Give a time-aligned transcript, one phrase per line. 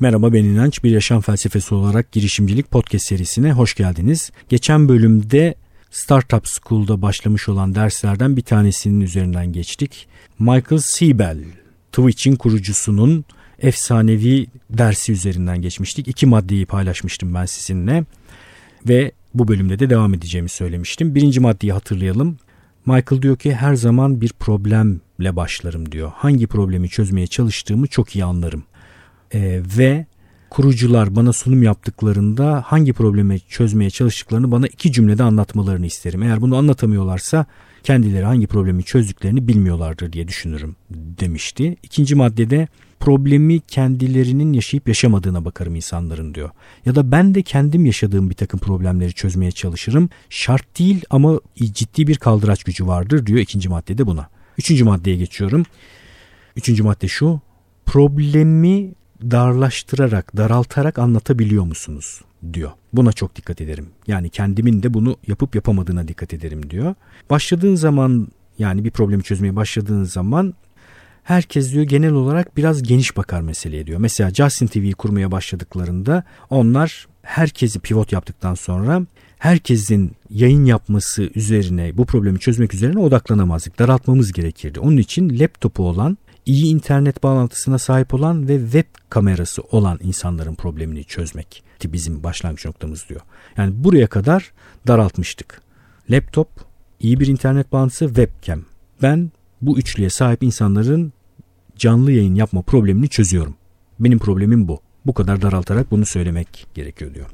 [0.00, 0.84] Merhaba ben İnanç.
[0.84, 4.30] Bir yaşam felsefesi olarak girişimcilik podcast serisine hoş geldiniz.
[4.48, 5.54] Geçen bölümde
[5.90, 10.08] Startup School'da başlamış olan derslerden bir tanesinin üzerinden geçtik.
[10.38, 11.38] Michael Siebel,
[11.92, 13.24] Twitch'in kurucusunun
[13.58, 16.08] efsanevi dersi üzerinden geçmiştik.
[16.08, 18.04] İki maddeyi paylaşmıştım ben sizinle
[18.88, 21.14] ve bu bölümde de devam edeceğimi söylemiştim.
[21.14, 22.38] Birinci maddeyi hatırlayalım.
[22.86, 26.12] Michael diyor ki her zaman bir problemle başlarım diyor.
[26.14, 28.64] Hangi problemi çözmeye çalıştığımı çok iyi anlarım.
[29.34, 30.06] Ee, ve
[30.50, 36.22] kurucular bana sunum yaptıklarında hangi problemi çözmeye çalıştıklarını bana iki cümlede anlatmalarını isterim.
[36.22, 37.46] Eğer bunu anlatamıyorlarsa
[37.82, 41.76] kendileri hangi problemi çözdüklerini bilmiyorlardır diye düşünürüm demişti.
[41.82, 42.68] İkinci maddede
[43.00, 46.50] problemi kendilerinin yaşayıp yaşamadığına bakarım insanların diyor.
[46.84, 50.10] Ya da ben de kendim yaşadığım bir takım problemleri çözmeye çalışırım.
[50.30, 54.28] Şart değil ama ciddi bir kaldıraç gücü vardır diyor ikinci maddede buna.
[54.58, 55.62] Üçüncü maddeye geçiyorum.
[56.56, 57.40] Üçüncü madde şu.
[57.86, 62.20] Problemi darlaştırarak, daraltarak anlatabiliyor musunuz?
[62.52, 62.70] diyor.
[62.92, 63.86] Buna çok dikkat ederim.
[64.06, 66.94] Yani kendimin de bunu yapıp yapamadığına dikkat ederim diyor.
[67.30, 68.28] Başladığın zaman
[68.58, 70.54] yani bir problemi çözmeye başladığın zaman
[71.22, 74.00] herkes diyor genel olarak biraz geniş bakar meseleye diyor.
[74.00, 79.02] Mesela Justin TV'yi kurmaya başladıklarında onlar herkesi pivot yaptıktan sonra
[79.38, 83.78] herkesin yayın yapması üzerine bu problemi çözmek üzerine odaklanamazdık.
[83.78, 84.80] Daraltmamız gerekirdi.
[84.80, 91.04] Onun için laptopu olan iyi internet bağlantısına sahip olan ve web kamerası olan insanların problemini
[91.04, 93.20] çözmek bizim başlangıç noktamız diyor.
[93.56, 94.52] Yani buraya kadar
[94.86, 95.62] daraltmıştık.
[96.10, 96.48] Laptop,
[97.00, 98.62] iyi bir internet bağlantısı, webcam.
[99.02, 99.30] Ben
[99.62, 101.12] bu üçlüye sahip insanların
[101.76, 103.54] canlı yayın yapma problemini çözüyorum.
[104.00, 104.80] Benim problemim bu.
[105.06, 107.26] Bu kadar daraltarak bunu söylemek gerekiyor diyor.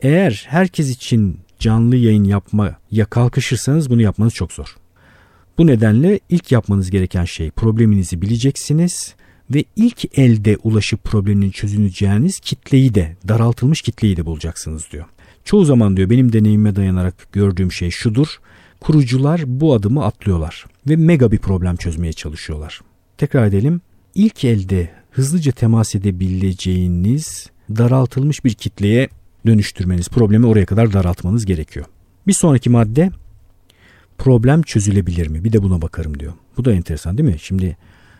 [0.00, 4.76] Eğer herkes için canlı yayın yapmaya kalkışırsanız bunu yapmanız çok zor.
[5.58, 9.14] Bu nedenle ilk yapmanız gereken şey probleminizi bileceksiniz
[9.54, 15.04] ve ilk elde ulaşıp problemin çözüleceğiniz kitleyi de daraltılmış kitleyi de bulacaksınız diyor.
[15.44, 18.26] Çoğu zaman diyor benim deneyime dayanarak gördüğüm şey şudur.
[18.80, 22.80] Kurucular bu adımı atlıyorlar ve mega bir problem çözmeye çalışıyorlar.
[23.18, 23.80] Tekrar edelim.
[24.14, 29.08] İlk elde hızlıca temas edebileceğiniz daraltılmış bir kitleye
[29.46, 31.86] dönüştürmeniz, problemi oraya kadar daraltmanız gerekiyor.
[32.26, 33.10] Bir sonraki madde
[34.18, 35.44] problem çözülebilir mi?
[35.44, 36.32] Bir de buna bakarım diyor.
[36.56, 37.38] Bu da enteresan değil mi?
[37.38, 37.76] Şimdi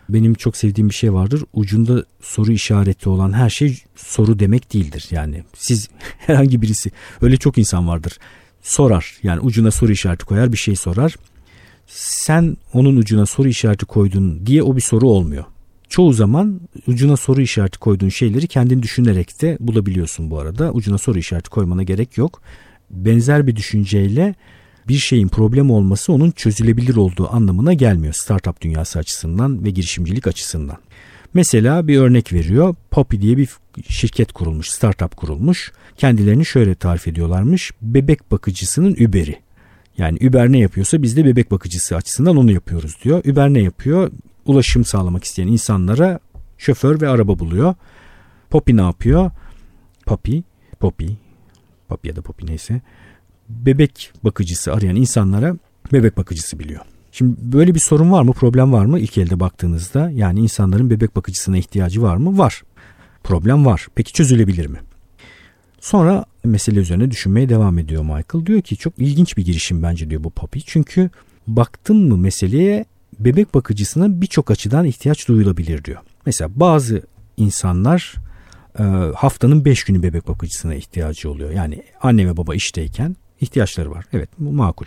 [0.09, 1.45] benim çok sevdiğim bir şey vardır.
[1.53, 5.09] Ucunda soru işareti olan her şey soru demek değildir.
[5.11, 6.91] Yani siz herhangi birisi
[7.23, 8.19] öyle çok insan vardır.
[8.63, 11.17] Sorar yani ucuna soru işareti koyar bir şey sorar.
[11.87, 15.45] Sen onun ucuna soru işareti koydun diye o bir soru olmuyor.
[15.89, 20.73] Çoğu zaman ucuna soru işareti koyduğun şeyleri kendin düşünerek de bulabiliyorsun bu arada.
[20.73, 22.43] Ucuna soru işareti koymana gerek yok.
[22.91, 24.35] Benzer bir düşünceyle
[24.89, 30.77] bir şeyin problem olması onun çözülebilir olduğu anlamına gelmiyor startup dünyası açısından ve girişimcilik açısından.
[31.35, 32.75] Mesela bir örnek veriyor.
[32.91, 33.49] Poppy diye bir
[33.89, 35.73] şirket kurulmuş, startup kurulmuş.
[35.97, 37.73] Kendilerini şöyle tarif ediyorlarmış.
[37.83, 39.41] Bebek bakıcısının Uber'i.
[39.99, 43.25] Yani Uber ne yapıyorsa biz de bebek bakıcısı açısından onu yapıyoruz diyor.
[43.25, 44.11] Uber ne yapıyor?
[44.47, 46.21] Ulaşım sağlamak isteyen insanlara
[46.59, 47.75] şoför ve araba buluyor.
[48.51, 49.31] Poppy ne yapıyor?
[50.07, 50.39] Poppy,
[50.81, 51.07] Poppy,
[51.89, 52.81] Poppy ya da Poppy neyse
[53.49, 55.57] bebek bakıcısı arayan insanlara
[55.93, 56.81] bebek bakıcısı biliyor.
[57.13, 60.11] Şimdi böyle bir sorun var mı, problem var mı ilk elde baktığınızda?
[60.11, 62.39] Yani insanların bebek bakıcısına ihtiyacı var mı?
[62.39, 62.63] Var.
[63.25, 63.87] Problem var.
[63.95, 64.79] Peki çözülebilir mi?
[65.81, 68.47] Sonra mesele üzerine düşünmeye devam ediyor Michael.
[68.47, 70.59] Diyor ki çok ilginç bir girişim bence diyor bu Poppy.
[70.67, 71.11] Çünkü
[71.47, 72.85] baktın mı meseleye
[73.19, 76.01] bebek bakıcısına birçok açıdan ihtiyaç duyulabilir diyor.
[76.27, 77.03] Mesela bazı
[77.37, 78.15] insanlar
[79.15, 81.51] haftanın 5 günü bebek bakıcısına ihtiyacı oluyor.
[81.51, 84.05] Yani anne ve baba işteyken ihtiyaçları var.
[84.13, 84.87] Evet bu makul.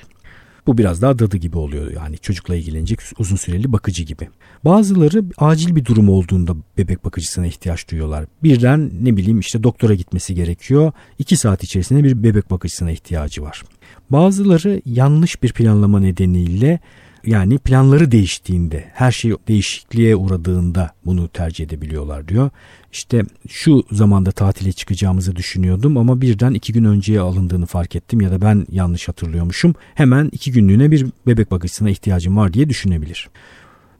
[0.68, 4.30] Bu biraz daha dadı gibi oluyor yani çocukla ilgilenecek uzun süreli bakıcı gibi.
[4.66, 8.26] Bazıları acil bir durum olduğunda bebek bakıcısına ihtiyaç duyuyorlar.
[8.44, 10.92] Birden ne bileyim işte doktora gitmesi gerekiyor.
[11.20, 13.64] İki saat içerisinde bir bebek bakıcısına ihtiyacı var.
[14.09, 16.80] Bazıları yanlış bir planlama nedeniyle
[17.29, 22.49] yani planları değiştiğinde, her şey değişikliğe uğradığında bunu tercih edebiliyorlar diyor.
[22.91, 28.31] İşte şu zamanda tatile çıkacağımızı düşünüyordum ama birden iki gün önceye alındığını fark ettim ya
[28.31, 29.76] da ben yanlış hatırlıyormuşum.
[29.96, 33.29] Hemen iki günlüğüne bir bebek bakıcısına ihtiyacım var diye düşünebilir.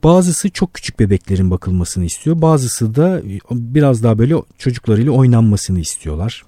[0.04, 2.42] Bazısı çok küçük bebeklerin bakılmasını istiyor.
[2.42, 6.42] Bazısı da biraz daha böyle çocuklarıyla oynanmasını istiyorlar.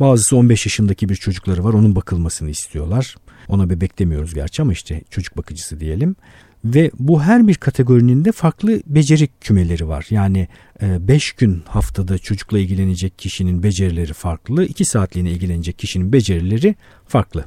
[0.00, 3.14] Bazısı 15 yaşındaki bir çocukları var onun bakılmasını istiyorlar.
[3.48, 6.16] Ona bebek demiyoruz gerçi ama işte çocuk bakıcısı diyelim.
[6.64, 10.06] Ve bu her bir kategorinin de farklı beceri kümeleri var.
[10.10, 10.48] Yani
[10.82, 14.64] 5 e, gün haftada çocukla ilgilenecek kişinin becerileri farklı.
[14.64, 16.74] 2 saatliğine ilgilenecek kişinin becerileri
[17.06, 17.44] farklı.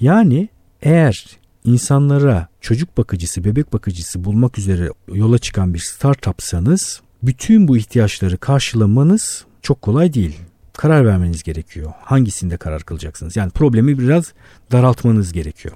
[0.00, 0.48] Yani
[0.82, 1.26] eğer
[1.64, 9.44] insanlara çocuk bakıcısı, bebek bakıcısı bulmak üzere yola çıkan bir startupsanız bütün bu ihtiyaçları karşılamanız
[9.62, 10.36] çok kolay değil.
[10.76, 11.92] Karar vermeniz gerekiyor.
[12.00, 13.36] Hangisinde karar kılacaksınız?
[13.36, 14.32] Yani problemi biraz
[14.72, 15.74] daraltmanız gerekiyor.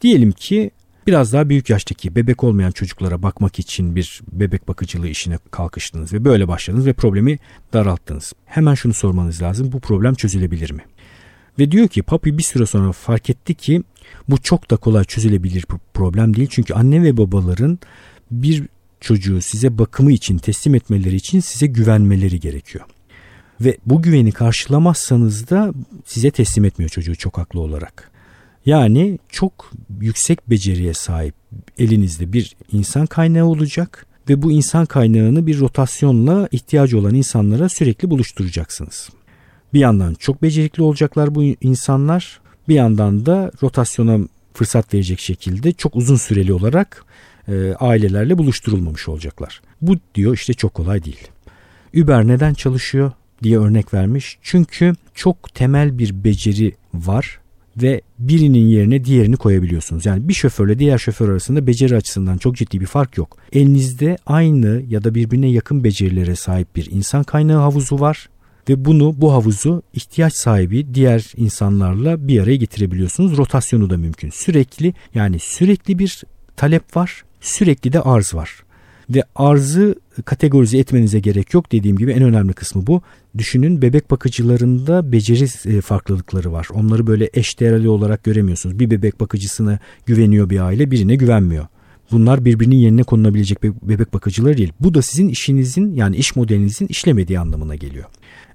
[0.00, 0.70] Diyelim ki
[1.06, 6.24] biraz daha büyük yaştaki bebek olmayan çocuklara bakmak için bir bebek bakıcılığı işine kalkıştınız ve
[6.24, 7.38] böyle başladınız ve problemi
[7.72, 8.32] daralttınız.
[8.44, 9.72] Hemen şunu sormanız lazım.
[9.72, 10.82] Bu problem çözülebilir mi?
[11.58, 13.82] Ve diyor ki Papi bir süre sonra fark etti ki
[14.28, 16.48] bu çok da kolay çözülebilir bir problem değil.
[16.50, 17.78] Çünkü anne ve babaların
[18.30, 18.66] bir
[19.00, 22.84] çocuğu size bakımı için teslim etmeleri için size güvenmeleri gerekiyor.
[23.64, 25.72] Ve bu güveni karşılamazsanız da
[26.04, 28.10] size teslim etmiyor çocuğu çok haklı olarak.
[28.66, 29.70] Yani çok
[30.00, 31.34] yüksek beceriye sahip
[31.78, 38.10] elinizde bir insan kaynağı olacak ve bu insan kaynağını bir rotasyonla ihtiyacı olan insanlara sürekli
[38.10, 39.10] buluşturacaksınız.
[39.74, 44.18] Bir yandan çok becerikli olacaklar bu insanlar, bir yandan da rotasyona
[44.54, 47.04] fırsat verecek şekilde çok uzun süreli olarak
[47.48, 49.60] e, ailelerle buluşturulmamış olacaklar.
[49.82, 51.28] Bu diyor işte çok kolay değil.
[51.96, 53.12] Uber neden çalışıyor
[53.42, 54.38] diye örnek vermiş.
[54.42, 57.38] Çünkü çok temel bir beceri var
[57.76, 60.06] ve birinin yerine diğerini koyabiliyorsunuz.
[60.06, 63.36] Yani bir şoförle diğer şoför arasında beceri açısından çok ciddi bir fark yok.
[63.52, 68.28] Elinizde aynı ya da birbirine yakın becerilere sahip bir insan kaynağı havuzu var
[68.68, 73.36] ve bunu bu havuzu ihtiyaç sahibi diğer insanlarla bir araya getirebiliyorsunuz.
[73.36, 74.30] Rotasyonu da mümkün.
[74.30, 76.22] Sürekli yani sürekli bir
[76.56, 78.62] talep var, sürekli de arz var.
[79.10, 79.94] Ve arzı
[80.24, 83.02] kategorize etmenize gerek yok dediğim gibi en önemli kısmı bu.
[83.38, 86.68] Düşünün bebek bakıcılarında beceri e, farklılıkları var.
[86.74, 88.78] Onları böyle eşdeğerli olarak göremiyorsunuz.
[88.78, 91.66] Bir bebek bakıcısına güveniyor bir aile birine güvenmiyor.
[92.10, 94.72] Bunlar birbirinin yerine konulabilecek bebek bakıcıları değil.
[94.80, 98.04] Bu da sizin işinizin yani iş modelinizin işlemediği anlamına geliyor.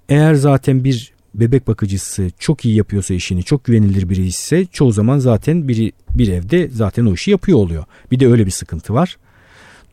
[0.09, 5.19] Eğer zaten bir bebek bakıcısı çok iyi yapıyorsa işini, çok güvenilir biri ise çoğu zaman
[5.19, 7.83] zaten biri bir evde zaten o işi yapıyor oluyor.
[8.11, 9.17] Bir de öyle bir sıkıntı var.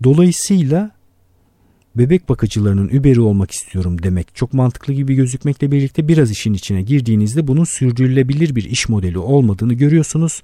[0.04, 0.90] Dolayısıyla
[1.96, 7.46] bebek bakıcılarının überi olmak istiyorum demek çok mantıklı gibi gözükmekle birlikte biraz işin içine girdiğinizde
[7.46, 10.42] bunun sürdürülebilir bir iş modeli olmadığını görüyorsunuz.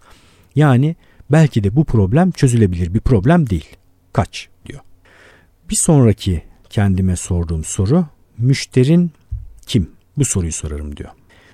[0.54, 0.96] Yani
[1.30, 3.76] belki de bu problem çözülebilir bir problem değil.
[4.12, 4.80] Kaç diyor.
[5.70, 8.06] Bir sonraki kendime sorduğum soru
[8.38, 9.10] müşterin
[9.66, 9.90] kim?
[10.16, 11.10] Bu soruyu sorarım diyor.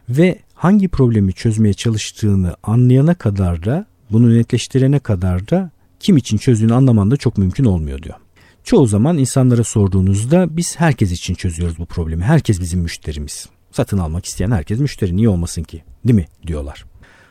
[0.08, 5.70] Ve hangi problemi çözmeye çalıştığını anlayana kadar da bunu netleştirene kadar da
[6.06, 8.16] kim için çözdüğünü anlaman da çok mümkün olmuyor diyor.
[8.64, 12.24] Çoğu zaman insanlara sorduğunuzda biz herkes için çözüyoruz bu problemi.
[12.24, 13.48] Herkes bizim müşterimiz.
[13.70, 16.84] Satın almak isteyen herkes müşteri niye olmasın ki değil mi diyorlar.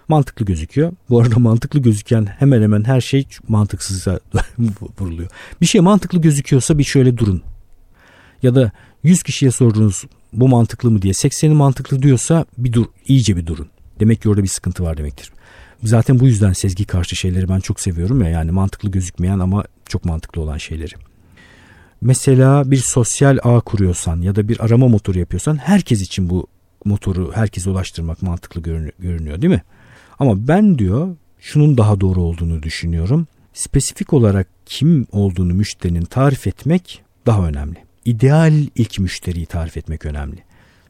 [0.07, 0.93] Mantıklı gözüküyor.
[1.09, 4.19] Bu arada mantıklı gözüken hemen hemen her şey mantıksıza
[4.99, 5.29] vuruluyor.
[5.61, 7.41] Bir şey mantıklı gözüküyorsa bir şöyle durun.
[8.43, 8.71] Ya da
[9.03, 13.69] 100 kişiye sordunuz bu mantıklı mı diye 80'i mantıklı diyorsa bir dur iyice bir durun.
[13.99, 15.31] Demek ki orada bir sıkıntı var demektir.
[15.83, 20.05] Zaten bu yüzden sezgi karşı şeyleri ben çok seviyorum ya yani mantıklı gözükmeyen ama çok
[20.05, 20.93] mantıklı olan şeyleri.
[22.01, 26.47] Mesela bir sosyal ağ kuruyorsan ya da bir arama motoru yapıyorsan herkes için bu
[26.85, 28.61] motoru herkese ulaştırmak mantıklı
[28.99, 29.63] görünüyor değil mi?
[30.19, 33.27] Ama ben diyor şunun daha doğru olduğunu düşünüyorum.
[33.53, 37.77] Spesifik olarak kim olduğunu müşterinin tarif etmek daha önemli.
[38.05, 40.43] İdeal ilk müşteriyi tarif etmek önemli.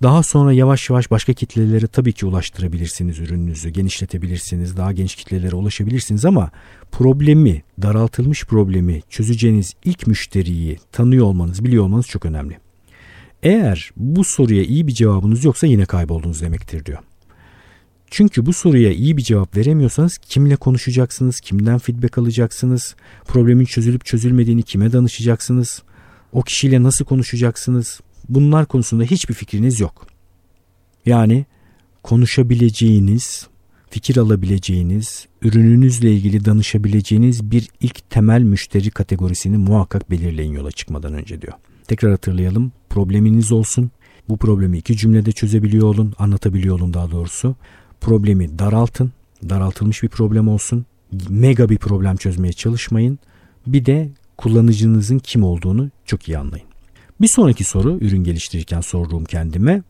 [0.06, 6.26] Daha sonra yavaş yavaş başka kitlelere tabii ki ulaştırabilirsiniz ürününüzü, genişletebilirsiniz, daha geniş kitlelere ulaşabilirsiniz
[6.26, 6.52] ama
[6.92, 12.60] problemi, daraltılmış problemi çözeceğiniz ilk müşteriyi tanıyor olmanız, biliyor olmanız çok önemli.
[13.44, 17.00] Eğer bu soruya iyi bir cevabınız yoksa yine kayboldunuz demektir diyor.
[18.12, 22.96] Çünkü bu soruya iyi bir cevap veremiyorsanız kimle konuşacaksınız, kimden feedback alacaksınız,
[23.28, 25.84] problemin çözülüp çözülmediğini kime danışacaksınız,
[26.32, 30.08] o kişiyle nasıl konuşacaksınız, bunlar konusunda hiçbir fikriniz yok.
[31.06, 31.46] Yani
[32.04, 33.48] konuşabileceğiniz,
[33.90, 41.42] fikir alabileceğiniz, ürününüzle ilgili danışabileceğiniz bir ilk temel müşteri kategorisini muhakkak belirleyin yola çıkmadan önce
[41.42, 41.54] diyor.
[41.88, 42.72] Tekrar hatırlayalım.
[42.90, 43.92] Probleminiz olsun.
[44.30, 47.56] Bu problemi iki cümlede çözebiliyor olun, anlatabiliyor olun daha doğrusu.
[48.02, 49.12] Problemi daraltın.
[49.50, 50.86] Daraltılmış bir problem olsun.
[51.30, 53.20] Mega bir problem çözmeye çalışmayın.
[53.68, 56.65] Bir de kullanıcınızın kim olduğunu çok iyi anlayın.
[57.22, 59.84] Bir sonraki soru ürün geliştirirken sorduğum kendime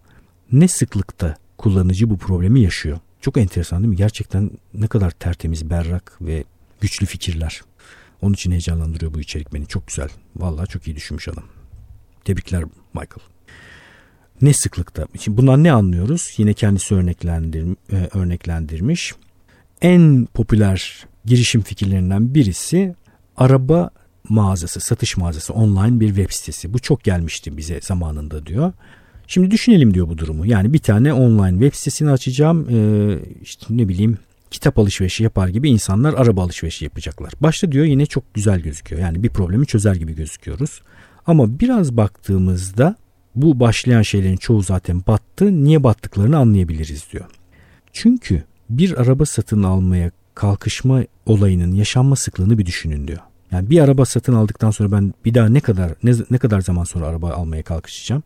[0.51, 2.99] ne sıklıkta kullanıcı bu problemi yaşıyor?
[3.21, 3.95] Çok enteresan değil mi?
[3.95, 6.43] Gerçekten ne kadar tertemiz, berrak ve
[6.81, 7.61] güçlü fikirler.
[8.21, 9.67] Onun için heyecanlandırıyor bu içerik beni.
[9.67, 10.09] Çok güzel.
[10.35, 11.43] Vallahi çok iyi düşünmüş adam.
[12.25, 12.63] Tebrikler
[12.93, 13.27] Michael.
[14.41, 15.07] Ne sıklıkta?
[15.19, 16.33] Şimdi bundan ne anlıyoruz?
[16.37, 19.13] Yine kendisi örneklendir, e, örneklendirmiş.
[19.81, 22.95] En popüler girişim fikirlerinden birisi
[23.37, 23.89] araba
[24.29, 26.73] mağazası, satış mağazası, online bir web sitesi.
[26.73, 28.73] Bu çok gelmişti bize zamanında diyor.
[29.27, 30.45] Şimdi düşünelim diyor bu durumu.
[30.45, 32.67] Yani bir tane online web sitesini açacağım.
[32.69, 34.17] Ee, işte ne bileyim
[34.51, 37.33] kitap alışverişi yapar gibi insanlar araba alışverişi yapacaklar.
[37.41, 39.01] Başta diyor yine çok güzel gözüküyor.
[39.01, 40.81] Yani bir problemi çözer gibi gözüküyoruz.
[41.27, 42.95] Ama biraz baktığımızda
[43.35, 45.63] bu başlayan şeylerin çoğu zaten battı.
[45.63, 47.25] Niye battıklarını anlayabiliriz diyor.
[47.93, 53.19] Çünkü bir araba satın almaya kalkışma olayının yaşanma sıklığını bir düşünün diyor.
[53.55, 56.83] Yani bir araba satın aldıktan sonra ben bir daha ne kadar ne, ne kadar zaman
[56.83, 58.23] sonra araba almaya kalkışacağım?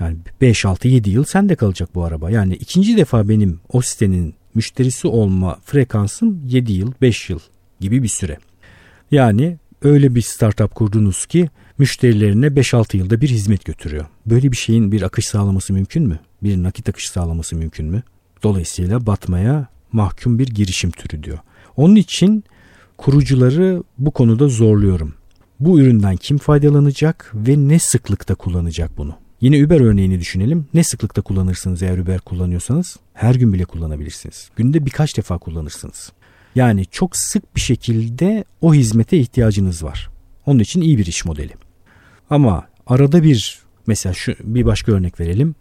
[0.00, 2.30] Yani 5 6 7 yıl sende kalacak bu araba.
[2.30, 7.38] Yani ikinci defa benim o sitenin müşterisi olma frekansım 7 yıl, 5 yıl
[7.80, 8.38] gibi bir süre.
[9.10, 14.06] Yani öyle bir startup kurdunuz ki müşterilerine 5-6 yılda bir hizmet götürüyor.
[14.26, 16.18] Böyle bir şeyin bir akış sağlaması mümkün mü?
[16.42, 18.02] Bir nakit akışı sağlaması mümkün mü?
[18.42, 21.38] Dolayısıyla batmaya mahkum bir girişim türü diyor.
[21.76, 22.44] Onun için
[22.98, 25.14] kurucuları bu konuda zorluyorum.
[25.60, 29.14] Bu üründen kim faydalanacak ve ne sıklıkta kullanacak bunu?
[29.40, 30.66] Yine Uber örneğini düşünelim.
[30.74, 32.96] Ne sıklıkta kullanırsınız eğer Uber kullanıyorsanız?
[33.14, 34.50] Her gün bile kullanabilirsiniz.
[34.56, 36.12] Günde birkaç defa kullanırsınız.
[36.54, 40.10] Yani çok sık bir şekilde o hizmete ihtiyacınız var.
[40.46, 41.52] Onun için iyi bir iş modeli.
[42.30, 45.54] Ama arada bir mesela şu bir başka örnek verelim.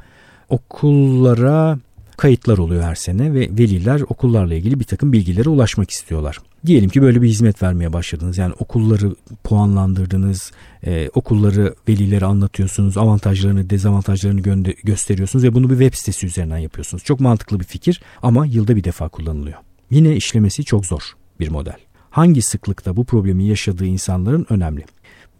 [0.50, 1.80] Okullara
[2.18, 6.38] kayıtlar oluyor her sene ve veliler okullarla ilgili bir takım bilgilere ulaşmak istiyorlar.
[6.66, 8.38] Diyelim ki böyle bir hizmet vermeye başladınız.
[8.38, 10.52] Yani okulları puanlandırdınız,
[10.86, 17.04] e, okulları velilere anlatıyorsunuz, avantajlarını, dezavantajlarını gö- gösteriyorsunuz ve bunu bir web sitesi üzerinden yapıyorsunuz.
[17.04, 19.58] Çok mantıklı bir fikir ama yılda bir defa kullanılıyor.
[19.92, 21.02] Yine işlemesi çok zor
[21.40, 21.78] bir model.
[22.10, 24.86] Hangi sıklıkta bu problemi yaşadığı insanların önemli.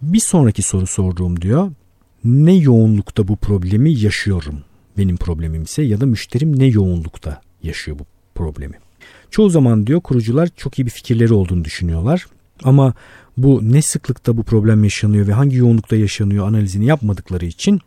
[0.02, 1.72] Bir sonraki soru sorduğum diyor.
[2.24, 4.60] Ne yoğunlukta bu problemi yaşıyorum?
[4.98, 8.76] Benim problemim ise ya da müşterim ne yoğunlukta yaşıyor bu problemi?
[9.32, 12.26] Çoğu zaman diyor kurucular çok iyi bir fikirleri olduğunu düşünüyorlar.
[12.64, 12.94] Ama
[13.38, 17.80] bu ne sıklıkta bu problem yaşanıyor ve hangi yoğunlukta yaşanıyor analizini yapmadıkları için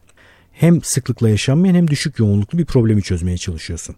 [0.53, 3.97] hem sıklıkla yaşanmayan hem düşük yoğunluklu bir problemi çözmeye çalışıyorsun.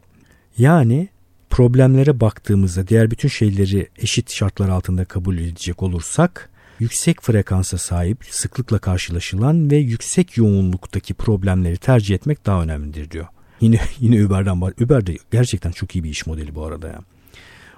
[0.58, 1.08] Yani
[1.50, 6.50] problemlere baktığımızda diğer bütün şeyleri eşit şartlar altında kabul edecek olursak
[6.82, 13.26] yüksek frekansa sahip, sıklıkla karşılaşılan ve yüksek yoğunluktaki problemleri tercih etmek daha önemlidir diyor.
[13.60, 14.72] Yine yine Uber'den var.
[14.80, 16.98] Uber de gerçekten çok iyi bir iş modeli bu arada ya.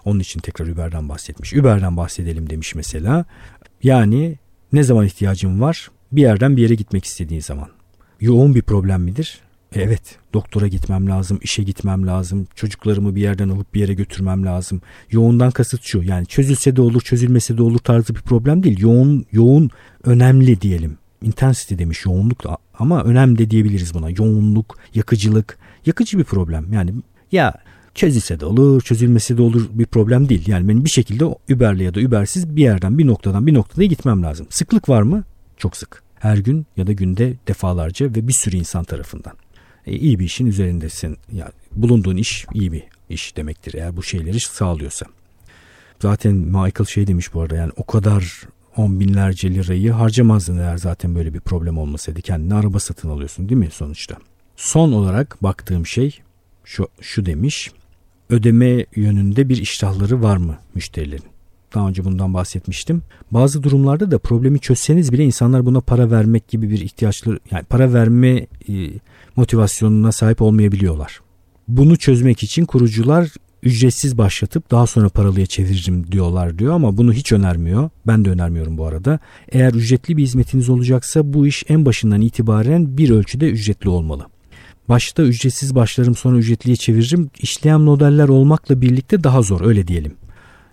[0.04, 1.54] Onun için tekrar Uber'den bahsetmiş.
[1.54, 3.24] Uber'den bahsedelim demiş mesela.
[3.82, 4.38] Yani
[4.72, 5.90] ne zaman ihtiyacım var?
[6.12, 7.68] Bir yerden bir yere gitmek istediğin zaman.
[8.20, 9.40] Yoğun bir problem midir?
[9.82, 14.80] Evet doktora gitmem lazım, işe gitmem lazım, çocuklarımı bir yerden alıp bir yere götürmem lazım.
[15.10, 18.80] Yoğundan kasıt şu yani çözülse de olur çözülmese de olur tarzı bir problem değil.
[18.80, 19.70] Yoğun, yoğun
[20.04, 20.98] önemli diyelim.
[21.22, 24.10] Intensity demiş yoğunluk da ama önemli de diyebiliriz buna.
[24.10, 26.72] Yoğunluk, yakıcılık, yakıcı bir problem.
[26.72, 26.94] Yani
[27.32, 27.54] ya
[27.94, 30.48] çözülse de olur, çözülmesi de olur bir problem değil.
[30.48, 34.22] Yani benim bir şekilde Uber'le ya da Uber'siz bir yerden bir noktadan bir noktaya gitmem
[34.22, 34.46] lazım.
[34.50, 35.24] Sıklık var mı?
[35.56, 36.02] Çok sık.
[36.14, 39.32] Her gün ya da günde defalarca ve bir sürü insan tarafından
[39.86, 41.16] e, iyi bir işin üzerindesin.
[41.32, 45.06] Yani bulunduğun iş iyi bir iş demektir eğer bu şeyleri sağlıyorsa.
[46.02, 48.42] Zaten Michael şey demiş bu arada yani o kadar
[48.76, 52.22] on binlerce lirayı harcamazdın eğer zaten böyle bir problem olmasaydı.
[52.22, 54.16] Kendine araba satın alıyorsun değil mi sonuçta?
[54.56, 56.20] Son olarak baktığım şey
[56.64, 57.70] şu, şu demiş.
[58.30, 61.33] Ödeme yönünde bir iştahları var mı müşterilerin?
[61.74, 63.02] Daha önce bundan bahsetmiştim.
[63.30, 67.92] Bazı durumlarda da problemi çözseniz bile insanlar buna para vermek gibi bir ihtiyaçları yani para
[67.92, 68.90] verme e,
[69.36, 71.20] motivasyonuna sahip olmayabiliyorlar.
[71.68, 73.28] Bunu çözmek için kurucular
[73.62, 77.90] ücretsiz başlatıp daha sonra paralıya çeviririm diyorlar diyor ama bunu hiç önermiyor.
[78.06, 79.18] Ben de önermiyorum bu arada.
[79.48, 84.26] Eğer ücretli bir hizmetiniz olacaksa bu iş en başından itibaren bir ölçüde ücretli olmalı.
[84.88, 87.30] Başta ücretsiz başlarım sonra ücretliye çeviririm.
[87.38, 90.12] İşleyen modeller olmakla birlikte daha zor öyle diyelim.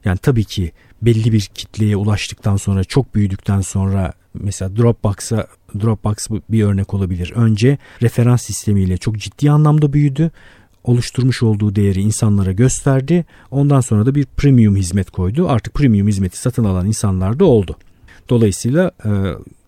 [0.05, 5.47] Yani tabii ki belli bir kitleye ulaştıktan sonra çok büyüdükten sonra mesela Dropbox'a
[5.81, 6.15] Dropbox
[6.49, 7.33] bir örnek olabilir.
[7.35, 10.31] Önce referans sistemiyle çok ciddi anlamda büyüdü.
[10.83, 13.25] Oluşturmuş olduğu değeri insanlara gösterdi.
[13.51, 15.49] Ondan sonra da bir premium hizmet koydu.
[15.49, 17.77] Artık premium hizmeti satın alan insanlar da oldu.
[18.29, 19.09] Dolayısıyla e,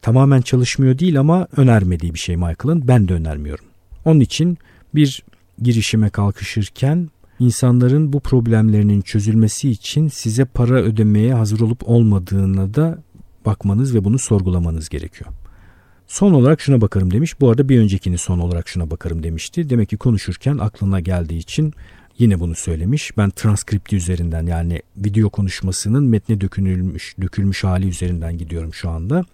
[0.02, 2.88] tamamen çalışmıyor değil ama önermediği bir şey Michael'ın.
[2.88, 3.66] Ben de önermiyorum.
[4.06, 4.58] Onun için
[4.96, 5.24] bir
[5.62, 7.10] girişime kalkışırken
[7.44, 13.04] insanların bu problemlerinin çözülmesi için size para ödemeye hazır olup olmadığına da
[13.46, 15.32] bakmanız ve bunu sorgulamanız gerekiyor.
[16.08, 17.42] Son olarak şuna bakarım demiş.
[17.42, 19.70] Bu arada bir öncekini son olarak şuna bakarım demişti.
[19.70, 21.74] Demek ki konuşurken aklına geldiği için
[22.18, 23.18] yine bunu söylemiş.
[23.18, 29.26] Ben transkripti üzerinden yani video konuşmasının metne dökülmüş, dökülmüş hali üzerinden gidiyorum şu anda.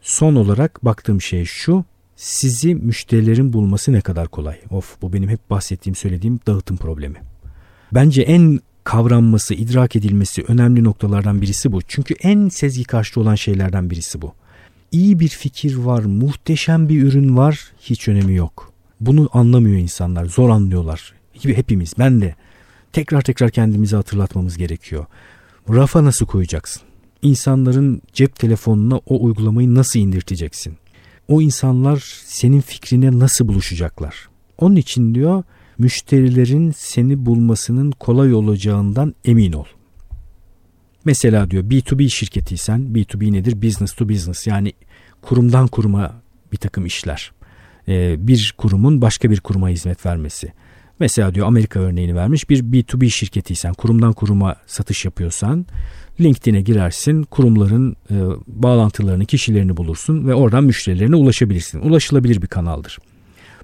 [0.00, 1.84] Son olarak baktığım şey şu.
[2.16, 4.60] Sizi müşterilerin bulması ne kadar kolay.
[4.70, 7.31] Of bu benim hep bahsettiğim söylediğim dağıtım problemi.
[7.94, 11.80] Bence en kavranması, idrak edilmesi önemli noktalardan birisi bu.
[11.88, 14.32] Çünkü en sezgi karşıtı olan şeylerden birisi bu.
[14.92, 18.72] İyi bir fikir var, muhteşem bir ürün var, hiç önemi yok.
[19.00, 21.12] Bunu anlamıyor insanlar, zor anlıyorlar.
[21.40, 22.34] Gibi hepimiz, ben de.
[22.92, 25.06] Tekrar tekrar kendimizi hatırlatmamız gerekiyor.
[25.68, 26.82] Rafa nasıl koyacaksın?
[27.22, 30.76] İnsanların cep telefonuna o uygulamayı nasıl indirteceksin?
[31.28, 34.28] o insanlar senin fikrine nasıl buluşacaklar?
[34.58, 35.42] Onun için diyor
[35.82, 39.64] müşterilerin seni bulmasının kolay olacağından emin ol.
[41.04, 43.62] Mesela diyor B2B şirketiysen B2B nedir?
[43.62, 44.72] Business to business yani
[45.22, 46.22] kurumdan kuruma
[46.52, 47.32] bir takım işler.
[47.88, 50.52] Ee, bir kurumun başka bir kuruma hizmet vermesi.
[50.98, 55.66] Mesela diyor Amerika örneğini vermiş bir B2B şirketiysen kurumdan kuruma satış yapıyorsan
[56.20, 58.14] LinkedIn'e girersin kurumların e,
[58.46, 61.80] bağlantılarını kişilerini bulursun ve oradan müşterilerine ulaşabilirsin.
[61.80, 62.98] Ulaşılabilir bir kanaldır.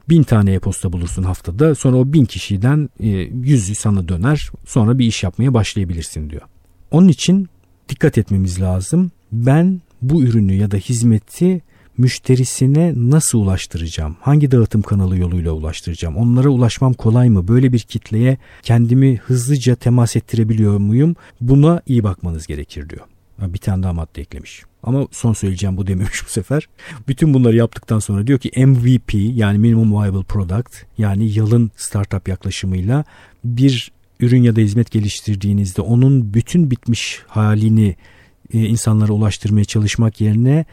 [0.08, 5.06] Bin tane e-posta bulursun haftada sonra o bin kişiden e, yüzü sana döner sonra bir
[5.06, 6.42] iş yapmaya başlayabilirsin diyor.
[6.90, 7.48] Onun için
[7.88, 9.10] dikkat etmemiz lazım.
[9.32, 11.62] Ben bu ürünü ya da hizmeti
[11.98, 14.16] müşterisine nasıl ulaştıracağım?
[14.20, 16.16] Hangi dağıtım kanalı yoluyla ulaştıracağım?
[16.16, 17.48] Onlara ulaşmam kolay mı?
[17.48, 21.16] Böyle bir kitleye kendimi hızlıca temas ettirebiliyor muyum?
[21.40, 23.06] Buna iyi bakmanız gerekir diyor.
[23.40, 24.62] Bir tane daha madde eklemiş.
[24.82, 26.68] Ama son söyleyeceğim bu dememiş bu sefer.
[27.08, 33.04] Bütün bunları yaptıktan sonra diyor ki MVP yani Minimum Viable Product yani yalın startup yaklaşımıyla
[33.44, 37.96] bir ürün ya da hizmet geliştirdiğinizde onun bütün bitmiş halini
[38.52, 40.64] e, insanlara ulaştırmaya çalışmak yerine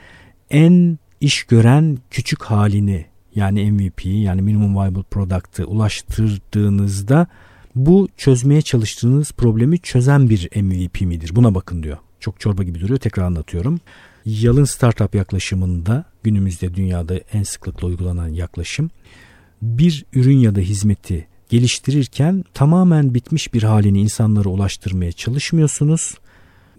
[0.50, 3.06] en iş gören küçük halini
[3.36, 7.28] yani MVP yani Minimum Viable Product'ı ulaştırdığınızda
[7.76, 11.36] bu çözmeye çalıştığınız problemi çözen bir MVP midir?
[11.36, 11.98] Buna bakın diyor.
[12.26, 13.00] Çok çorba gibi duruyor.
[13.00, 13.80] Tekrar anlatıyorum.
[14.26, 18.90] Yalın startup yaklaşımında günümüzde dünyada en sıklıkla uygulanan yaklaşım
[19.62, 26.16] bir ürün ya da hizmeti geliştirirken tamamen bitmiş bir halini insanlara ulaştırmaya çalışmıyorsunuz.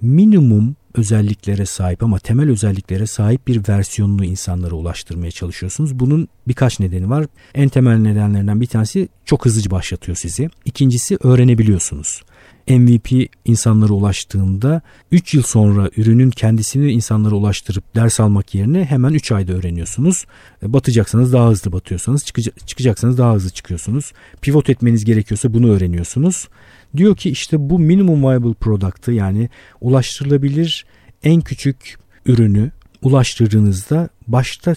[0.00, 5.98] Minimum özelliklere sahip ama temel özelliklere sahip bir versiyonunu insanlara ulaştırmaya çalışıyorsunuz.
[5.98, 7.26] Bunun birkaç nedeni var.
[7.54, 10.50] En temel nedenlerinden bir tanesi çok hızlıca başlatıyor sizi.
[10.64, 12.22] İkincisi öğrenebiliyorsunuz.
[12.68, 14.80] MVP insanlara ulaştığında
[15.12, 20.24] 3 yıl sonra ürünün kendisini insanlara ulaştırıp ders almak yerine hemen 3 ayda öğreniyorsunuz.
[20.62, 22.24] E, batacaksanız daha hızlı batıyorsanız,
[22.66, 24.12] çıkacaksanız daha hızlı çıkıyorsunuz.
[24.40, 26.48] Pivot etmeniz gerekiyorsa bunu öğreniyorsunuz.
[26.96, 29.50] Diyor ki işte bu minimum viable product'ı yani
[29.80, 30.86] ulaştırılabilir
[31.22, 32.70] en küçük ürünü
[33.02, 34.74] ulaştırdığınızda başta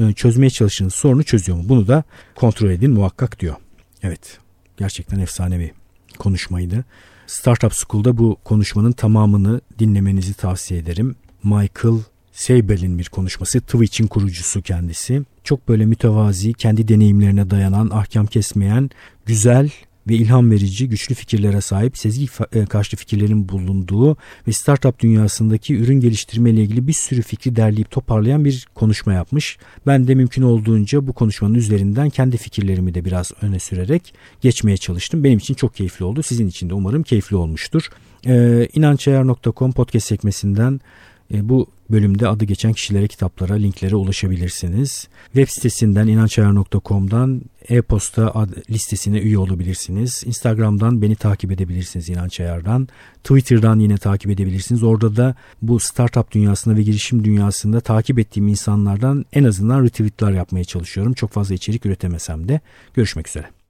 [0.00, 1.64] e, çözmeye çalıştığınız sorunu çözüyor mu?
[1.68, 2.04] Bunu da
[2.34, 3.56] kontrol edin muhakkak diyor.
[4.02, 4.38] Evet
[4.76, 5.72] gerçekten efsanevi
[6.18, 6.84] konuşmaydı.
[7.26, 11.16] Startup School'da bu konuşmanın tamamını dinlemenizi tavsiye ederim.
[11.44, 11.98] Michael
[12.32, 13.60] Seibel'in bir konuşması.
[13.60, 15.22] Twitch'in kurucusu kendisi.
[15.44, 18.90] Çok böyle mütevazi, kendi deneyimlerine dayanan, ahkam kesmeyen,
[19.26, 19.70] güzel
[20.08, 24.16] ve ilham verici güçlü fikirlere sahip sezgi e, karşı fikirlerin bulunduğu
[24.48, 29.58] ve startup dünyasındaki ürün geliştirme ile ilgili bir sürü fikri derleyip toparlayan bir konuşma yapmış.
[29.86, 35.24] Ben de mümkün olduğunca bu konuşmanın üzerinden kendi fikirlerimi de biraz öne sürerek geçmeye çalıştım.
[35.24, 36.22] Benim için çok keyifli oldu.
[36.22, 37.88] Sizin için de umarım keyifli olmuştur.
[38.26, 40.80] Ee, inançayar.com podcast sekmesinden
[41.32, 45.08] bu bölümde adı geçen kişilere, kitaplara, linklere ulaşabilirsiniz.
[45.24, 50.22] Web sitesinden inançayar.com'dan e-posta listesine üye olabilirsiniz.
[50.26, 52.88] Instagram'dan beni takip edebilirsiniz İnanç Ayar'dan.
[53.24, 54.82] Twitter'dan yine takip edebilirsiniz.
[54.82, 60.64] Orada da bu startup dünyasında ve girişim dünyasında takip ettiğim insanlardan en azından retweetler yapmaya
[60.64, 61.12] çalışıyorum.
[61.12, 62.60] Çok fazla içerik üretemesem de.
[62.94, 63.61] Görüşmek üzere.